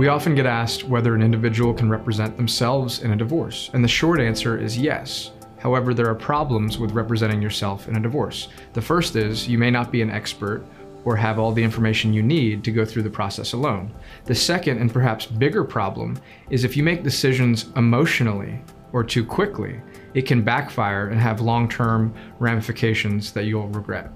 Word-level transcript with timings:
We 0.00 0.08
often 0.08 0.34
get 0.34 0.46
asked 0.46 0.84
whether 0.84 1.14
an 1.14 1.22
individual 1.22 1.74
can 1.74 1.90
represent 1.90 2.36
themselves 2.38 3.02
in 3.02 3.12
a 3.12 3.16
divorce, 3.16 3.68
and 3.74 3.84
the 3.84 3.88
short 3.88 4.18
answer 4.18 4.58
is 4.58 4.78
yes. 4.78 5.32
However, 5.58 5.92
there 5.92 6.08
are 6.08 6.14
problems 6.14 6.78
with 6.78 6.92
representing 6.92 7.42
yourself 7.42 7.86
in 7.86 7.96
a 7.96 8.00
divorce. 8.00 8.48
The 8.72 8.80
first 8.80 9.14
is 9.14 9.46
you 9.46 9.58
may 9.58 9.70
not 9.70 9.92
be 9.92 10.00
an 10.00 10.10
expert 10.10 10.64
or 11.04 11.16
have 11.16 11.38
all 11.38 11.52
the 11.52 11.62
information 11.62 12.14
you 12.14 12.22
need 12.22 12.64
to 12.64 12.72
go 12.72 12.84
through 12.84 13.02
the 13.02 13.10
process 13.10 13.52
alone. 13.52 13.92
The 14.24 14.34
second 14.34 14.78
and 14.78 14.90
perhaps 14.90 15.26
bigger 15.26 15.64
problem 15.64 16.18
is 16.48 16.64
if 16.64 16.78
you 16.78 16.82
make 16.82 17.02
decisions 17.02 17.66
emotionally 17.76 18.58
or 18.92 19.04
too 19.04 19.22
quickly, 19.24 19.80
it 20.14 20.22
can 20.22 20.42
backfire 20.42 21.08
and 21.08 21.20
have 21.20 21.42
long-term 21.42 22.14
ramifications 22.38 23.32
that 23.32 23.44
you'll 23.44 23.68
regret. 23.68 24.10